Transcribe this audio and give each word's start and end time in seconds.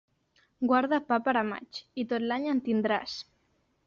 Guarda 0.69 0.99
pa 1.09 1.19
per 1.27 1.35
a 1.41 1.43
maig, 1.49 1.81
i 2.05 2.05
tot 2.13 2.25
l'any 2.31 2.47
en 2.55 2.63
tindràs. 2.71 3.15